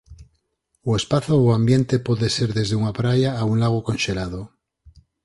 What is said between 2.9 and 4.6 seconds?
praia a un lago conxelado.